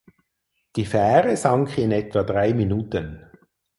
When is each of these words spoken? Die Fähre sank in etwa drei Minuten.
Die 0.77 0.85
Fähre 0.85 1.37
sank 1.37 1.77
in 1.77 1.91
etwa 1.91 2.23
drei 2.23 2.55
Minuten. 2.55 3.29